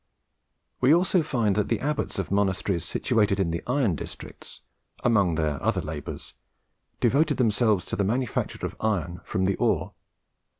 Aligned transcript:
We 0.79 0.95
also 0.95 1.21
find 1.21 1.53
that 1.55 1.67
the 1.69 1.79
abbots 1.79 2.17
of 2.17 2.31
monasteries 2.31 2.83
situated 2.83 3.39
in 3.39 3.51
the 3.51 3.61
iron 3.67 3.93
districts, 3.95 4.61
among 5.03 5.35
their 5.35 5.61
other 5.61 5.79
labours, 5.79 6.33
devoted 6.99 7.37
themselves 7.37 7.85
to 7.85 7.95
the 7.95 8.03
manufacture 8.03 8.65
of 8.65 8.75
iron 8.81 9.21
from 9.23 9.45
the 9.45 9.57
ore. 9.57 9.93